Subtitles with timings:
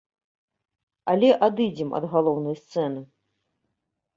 [1.13, 3.01] Але адыдзем ад галоўнай сцэны.